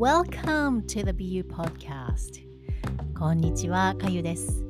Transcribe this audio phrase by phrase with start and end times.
[0.00, 2.40] Welcome to the BU Podcast.
[3.18, 4.64] こんにちは、かゆです。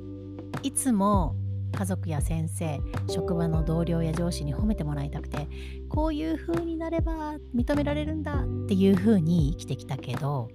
[0.65, 1.37] いつも
[1.71, 5.47] 家族や先生、職場の同僚や上司に褒めてもらいたくて
[5.89, 10.49] こういう風になれば認められるんだっていう風に生きてきたけど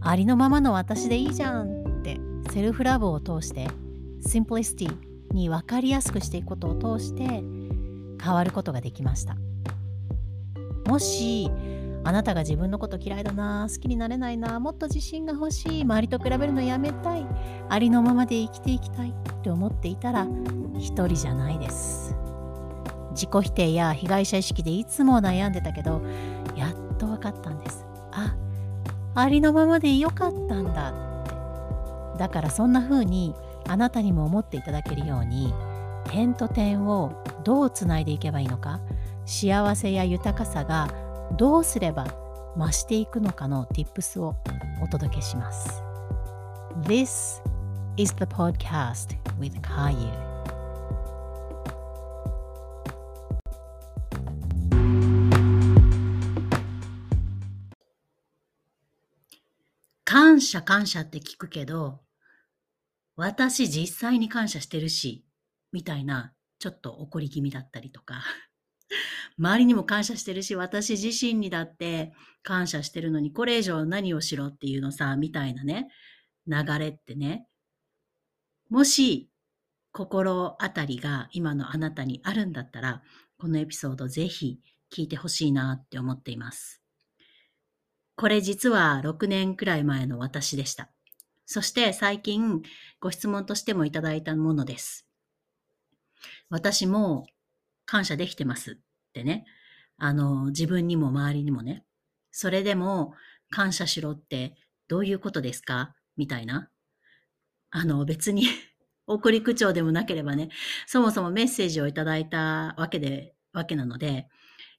[0.00, 2.18] ありのままの私でいいじゃんって
[2.50, 3.68] セルフラブを通して
[4.26, 4.92] Simplicity
[5.30, 9.36] に分かりやすくしていくことを通して変わることができました。
[10.86, 11.48] もし
[12.04, 17.26] あなたが自分のこと嫌いだな好きになれないなもっと自信が欲しい周りと比べるのやめたい
[17.68, 20.26] ありのままで生きていきたいって思っていたら
[20.78, 22.14] 一人じゃないです。
[23.12, 26.02] 自己否定や被害者意識でいつも悩んでたけど
[26.56, 27.84] やっと分かったんです。
[28.10, 28.34] あ
[29.14, 31.12] ありのままでよかったんだって。
[32.18, 33.34] だからそんな風に
[33.68, 35.52] あなたにも思っていただけるように
[36.04, 37.12] 点と点を
[37.44, 38.80] どうつないでいけばいいのか
[39.24, 40.88] 幸せや豊かさが
[41.38, 42.04] どうすれば
[42.58, 44.36] 増していくのかの Tips を
[44.82, 45.82] お届けします。
[46.82, 47.40] This
[47.96, 50.32] is the podcast with Kayu.
[60.04, 62.00] 感謝感謝って聞くけど、
[63.16, 65.24] 私実際に感謝してるし、
[65.72, 68.22] みたいな、ちょっと怒り気味だったりとか、
[69.42, 72.12] 周りにも感謝してるし、私自身にだって
[72.44, 75.88] 感謝してるのに、これ以上何をしろっていうのさ、みたいなね、
[76.46, 77.48] 流れってね、
[78.70, 79.28] もし
[79.90, 83.02] 心当たりが今のあなたにあるんだったら、
[83.36, 84.60] このエピソードぜひ
[84.94, 86.80] 聞いてほしいなって思っています。
[88.14, 90.92] これ実は6年くらい前の私でした。
[91.46, 92.62] そして最近
[93.00, 95.08] ご質問としてもいただいたものです。
[96.48, 97.26] 私も
[97.86, 98.78] 感謝できてます
[99.12, 99.44] ってね。
[99.98, 101.84] あの、自分にも周りにもね。
[102.30, 103.12] それでも
[103.50, 104.56] 感謝しろって
[104.88, 105.94] どういうことですか？
[106.16, 106.70] みたいな。
[107.70, 108.46] あの、別に
[109.06, 110.48] 送り口調でもなければね、
[110.86, 114.28] そもそもメッセージをいただいたわけで、わけなので、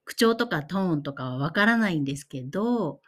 [0.04, 3.02] 口調とかトーンとかはわからないんですけど、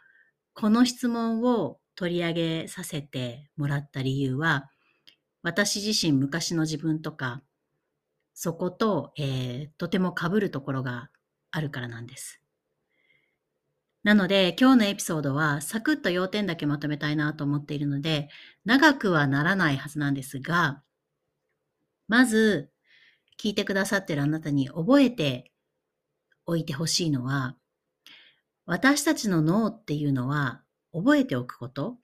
[0.54, 4.70] この質問を取り上げさせてもらった理由は、
[5.42, 7.42] 私自身昔の自分とか、
[8.32, 11.10] そこと、えー、とても被るところが
[11.56, 12.40] あるからなんです。
[14.02, 18.28] なので、今日のエピソードはサクッと要点だけまとめたいなと思っているので、
[18.64, 20.82] 長くはならないはずなんですが、
[22.06, 22.70] まず、
[23.38, 25.50] 聞いてくださってるあなたに覚えて
[26.44, 27.56] おいてほしいのは、
[28.66, 30.62] 私たちの脳っていうのは
[30.92, 31.96] 覚えておくこと、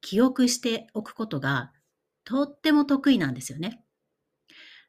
[0.00, 1.72] 記憶しておくことが
[2.24, 3.84] とっても得意なんですよね。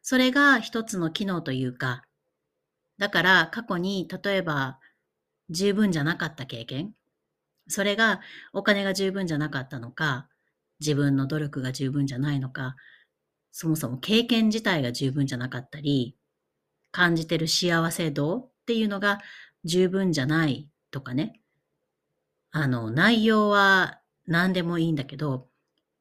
[0.01, 2.03] それが一つの機能というか、
[3.01, 4.77] だから過去に例えば
[5.49, 6.93] 十分じゃなかった経験、
[7.67, 8.21] それが
[8.53, 10.29] お金が十分じゃなかったのか、
[10.79, 12.75] 自分の努力が十分じゃないのか、
[13.51, 16.15] そもそも経験自体が十分じゃなかったり、
[16.91, 19.17] 感じてる幸せ度っていうのが
[19.63, 21.41] 十分じゃないとかね。
[22.51, 25.47] あの、内容は何でもいいんだけど、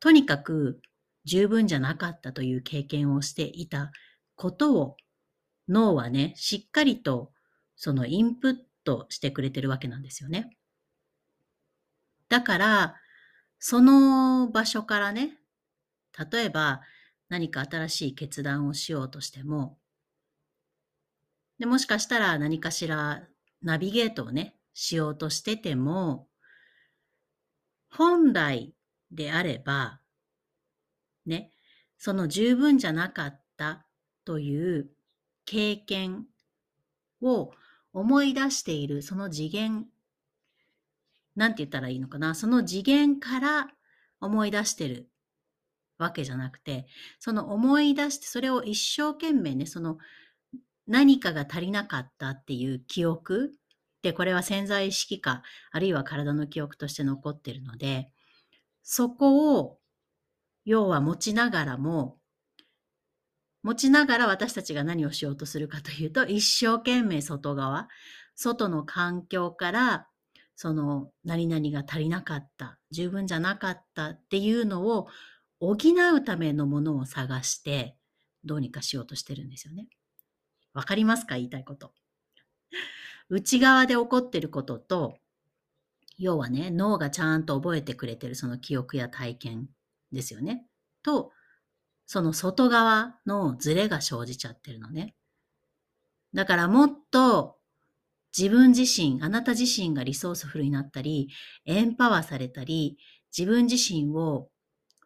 [0.01, 0.83] とにかく
[1.25, 3.91] 十分じゃなかったという経験をしていた
[4.37, 4.97] ことを
[5.69, 7.33] 脳はね、しっかりと
[7.77, 10.57] そのインプットしてくれてるわけなんですよね。
[12.29, 12.97] だから、
[13.59, 15.39] その場所からね、
[16.33, 16.81] 例えば
[17.29, 19.79] 何か新しい決断をしようとしても、
[21.59, 23.23] でもしかしたら何かしら
[23.63, 26.27] ナビゲートをね、しようとしてても、
[27.91, 28.75] 本来
[29.11, 30.01] であれば、
[31.27, 31.53] ね、
[31.99, 33.85] その十分じゃなかった
[34.25, 34.91] という
[35.51, 36.27] 経験
[37.21, 37.51] を
[37.93, 39.85] 思い出しているその次元、
[41.35, 43.67] なんて言ったらいいのかな、その次元から
[44.21, 45.11] 思い出してる
[45.99, 46.87] わけじゃなくて、
[47.19, 49.99] その思い出して、それを一生懸命ね、その
[50.87, 53.53] 何かが足りなかったっていう記憶
[54.03, 55.43] で、これは潜在意識か、
[55.73, 58.13] あるいは体の記憶として残ってるので、
[58.85, 59.81] そこを
[60.65, 62.20] 要は持ちながらも、
[63.63, 67.89] 持ちながら私たちが何をしようとするかというと、一生懸命外側、
[68.35, 70.07] 外の環境から、
[70.57, 75.09] その何々が足りなかった、十分じゃなかったっていうのを
[75.59, 77.97] 補うためのものを探して、
[78.45, 79.89] どうにかしようとしてるんですよね。
[80.73, 81.35] わかりますか？
[81.35, 81.93] 言いたいこと。
[83.29, 85.19] 内側で起こってることと、
[86.19, 89.69] 要はね、脳がちゃんと覚えてくれてるその記憶や体験
[90.13, 90.67] ですよね。
[91.03, 91.33] と、
[92.13, 95.15] その外側のズレが生じちゃってるのね。
[96.35, 97.59] だからもっと
[98.37, 101.29] 自分自身、あなた自身がリソースフルになったり、
[101.67, 102.99] エンパワーされたり、
[103.31, 104.49] 自分自身を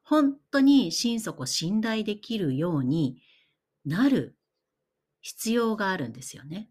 [0.02, 3.20] 本当に心底信頼できるように
[3.84, 4.38] なる
[5.20, 6.70] 必要があるんですよね。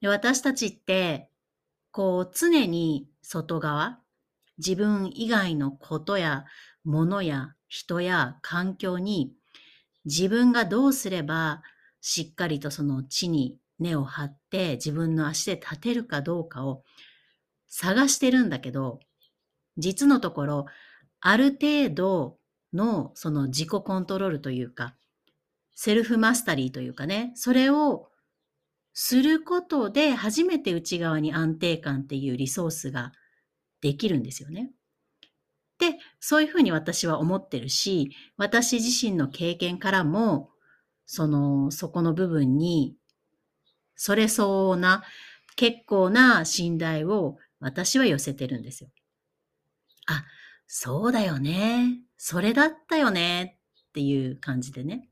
[0.00, 1.28] で私たちって、
[1.90, 4.00] こう常に外側、
[4.56, 6.46] 自分以外のことや
[6.82, 9.32] 物や人や環境に
[10.04, 11.62] 自分がどうすれば
[12.02, 16.82] しっかりとその地に根を張って自分の足で立てるかどうかを
[17.68, 19.00] 探してるんだけど、
[19.78, 20.66] 実のところ、
[21.22, 22.36] ある程度
[22.74, 24.94] のその自己コントロールというか、
[25.74, 28.10] セルフマスタリーというかね、それを
[28.92, 33.12] することで初めて内側に安定感っていうリソースが
[33.80, 34.72] できるんですよね。
[35.82, 40.50] で、そういうふうに私は思ってるし、私自身の経験からも、
[41.06, 42.94] その、そこの部分に、
[43.96, 45.02] それ相応な、
[45.56, 48.90] 結構な信頼を私は寄せてるんですよ。
[50.06, 50.24] あ、
[50.68, 51.98] そうだよね。
[52.16, 53.58] それだったよね。
[53.88, 55.08] っていう感じでね。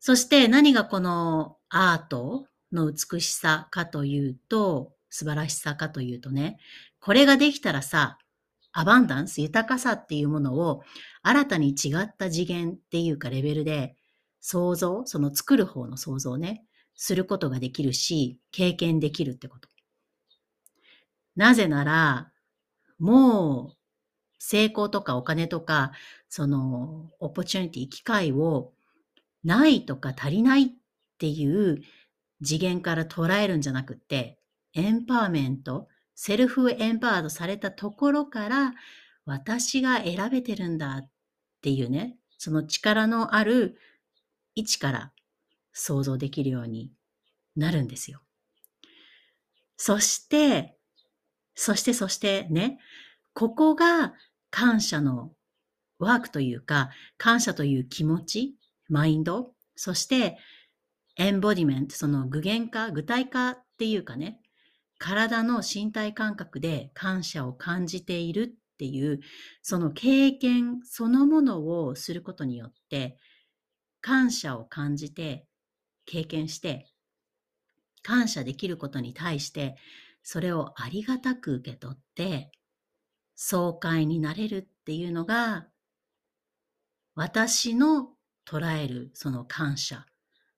[0.00, 6.58] そして何がこのアートの美しさかというと、素晴らしさかというとね、
[6.98, 8.18] これができたらさ、
[8.72, 10.82] アバンダンス、豊かさっていうものを
[11.22, 13.96] 新たに違った次元っていうかレベルで
[14.40, 16.64] 想像、その作る方の想像ね、
[16.94, 19.68] することができるし、経験できるってこと。
[21.36, 22.32] なぜなら、
[22.98, 23.76] もう
[24.38, 25.92] 成功とかお金とか、
[26.28, 28.72] そのオポチュニティ、機会を
[29.44, 30.68] ないとか足りないっ
[31.18, 31.82] ていう
[32.42, 34.38] 次元から捉えるんじゃなくて、
[34.74, 35.88] エンパワーメント、
[36.22, 38.74] セルフエンパワードされたところから、
[39.24, 41.10] 私が選べてるんだっ
[41.62, 43.78] ていうね、その力のある
[44.54, 45.12] 位置から
[45.72, 46.92] 想像できるように
[47.56, 48.20] なるんですよ。
[49.78, 50.76] そして、
[51.54, 52.78] そしてそしてね、
[53.32, 54.12] ここが
[54.50, 55.32] 感謝の
[55.98, 58.56] ワークというか、感謝という気持ち
[58.90, 60.36] マインド、そして
[61.16, 64.38] エンボディメント、その具現化、具体化っていうかね、
[65.00, 69.20] 体の身体感覚で感謝を感じているっていう、
[69.62, 73.16] その経験そのものをすることによって、
[74.02, 75.46] 感謝を感じて、
[76.04, 76.86] 経験して、
[78.02, 79.76] 感謝できることに対して、
[80.22, 82.52] それをありがたく受け取って、
[83.36, 85.66] 爽快になれるっていうのが、
[87.14, 88.10] 私の
[88.46, 90.04] 捉えるその感謝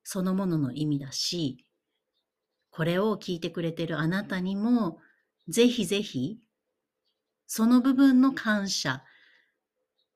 [0.03, 1.65] そのものの意味だし、
[2.73, 4.99] これを聞いてくれてるあなたにも、
[5.47, 6.39] ぜひぜひ、
[7.47, 9.05] その部分の感謝、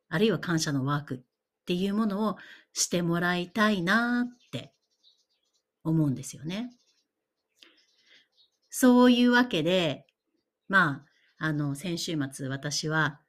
[0.08, 1.18] あるいは感謝のワークっ
[1.66, 2.36] ていうものを
[2.72, 4.72] してもらいたいなって
[5.84, 6.70] 思うんですよね。
[8.70, 10.06] そういうわけで、
[10.68, 11.04] ま
[11.38, 13.20] あ、あの、先週末私は、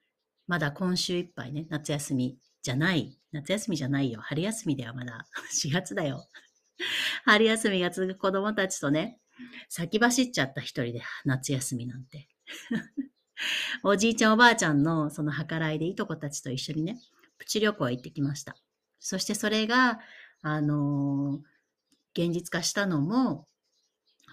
[0.48, 4.22] まだ今週いっぱいね、夏休みじゃない、夏休みじゃないよ。
[4.22, 6.26] 春休みではまだ 4月だよ。
[7.26, 9.20] 春休みが続く子供たちとね、
[9.70, 12.28] 先走っちゃった一人で夏休みなんて。
[13.84, 17.00] おじいちゃんおばあちゃんのその計らいでいとこたちと一緒にね、
[17.38, 18.56] プチ旅行へ行ってきました。
[19.00, 20.00] そしてそれが、
[20.42, 23.48] あのー、現実化したのも、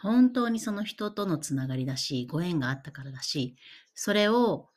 [0.01, 3.57] 本当にその人とのつながりだし、ご縁があったからだし、
[3.95, 4.69] それを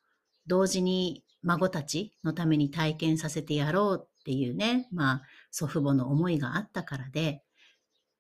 [0.46, 5.22] 同時に孫たちのために体験させてやろうっていうね、まあ
[5.52, 7.44] 祖父母の思いがあったからで、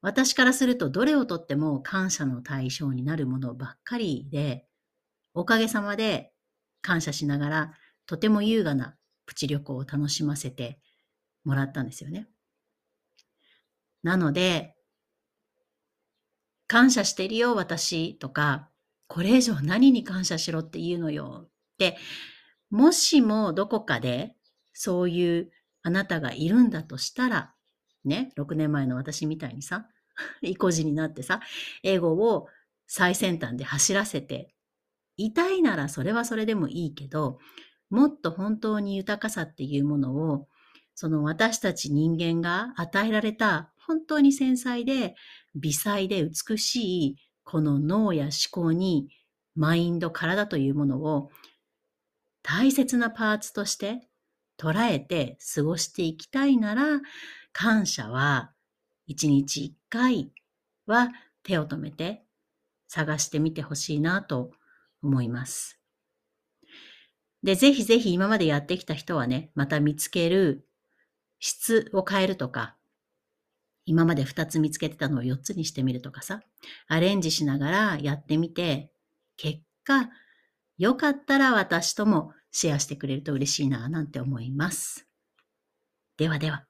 [0.02, 4.66] 私からするとどれをとっても感謝の対象になるものばっかりで、
[5.34, 6.32] おかげさまで
[6.82, 7.74] 感謝しながら
[8.06, 10.80] とても優雅なプチ旅行を楽しませて
[11.44, 12.28] もらったんですよね。
[14.04, 14.76] なので、
[16.68, 18.70] 感謝してるよ、私とか、
[19.08, 21.98] これ以上何に感謝しろって言うのよって
[22.70, 24.36] もしもどこかで
[24.74, 25.52] そういう
[25.82, 27.54] あなたがいるんだとしたら、
[28.08, 29.88] ね、6年前の私みたいにさ、
[30.42, 31.42] 意固地になってさ、
[31.84, 32.48] 英語を
[32.88, 34.54] 最先端で走らせて
[35.18, 37.40] いたいならそれはそれでもいいけど、
[37.90, 40.48] もっと本当に豊かさっていうものを、
[40.96, 45.16] その私たち人間が与えられた本当に繊細で
[45.56, 49.10] 微細で美しいこの脳や思考に
[49.56, 51.32] マインド、体というものを
[52.44, 54.08] 大切なパーツとして
[54.58, 57.02] 捉えて過ごしていきたいなら、
[57.60, 58.52] 感謝は
[59.08, 60.32] 一日一回
[60.86, 61.10] は
[61.42, 62.24] 手を止めて
[62.88, 64.52] 探してみてほしいなと
[65.02, 65.80] 思います。
[67.42, 70.68] で、ぜひぜひ今までやってきた人はね、また見つける
[71.40, 72.76] 質を変えるとか、
[73.88, 76.42] 今まで2つ見つけてたのを4つにしてみるとかさ、
[76.88, 78.92] アレンジしながらやってみて、
[79.36, 80.12] 結果、
[80.78, 85.08] よかったら私ともシェアしてくれると嬉しいな、なんて思います。
[86.18, 86.68] ではでは、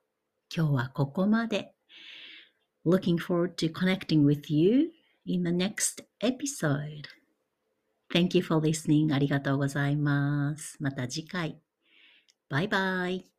[0.56, 1.74] 今日はここまで。
[2.86, 4.92] Looking forward to connecting with you
[5.26, 7.08] in the next episode.
[8.14, 9.14] Thank you for listening.
[9.14, 10.78] ありがとうございます。
[10.80, 11.60] また次回。
[12.50, 13.37] バイバイ。